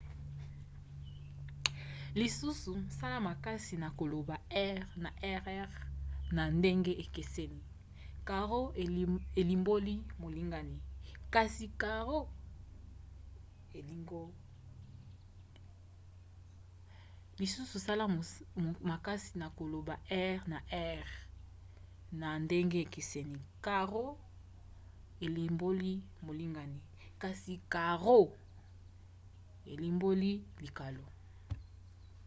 lisusu 2.21 2.73
sala 2.99 3.17
makasi 3.29 3.73
na 3.83 3.89
koloba 3.99 4.35
r 4.49 4.77
na 5.03 5.09
rr 5.41 5.71
na 6.35 6.43
ndenge 6.57 6.93
ekeseni: 7.03 7.59
caro 8.29 8.61
elimboli 9.41 9.95
molingani 10.21 10.77
kasi 11.33 11.65
carro 11.83 12.21
elimboli 29.77 30.31
likalo 30.63 31.05